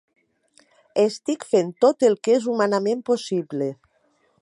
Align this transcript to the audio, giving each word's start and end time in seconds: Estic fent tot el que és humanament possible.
Estic 1.03 1.45
fent 1.51 1.71
tot 1.87 2.07
el 2.09 2.19
que 2.27 2.35
és 2.39 2.51
humanament 2.55 3.05
possible. 3.11 3.71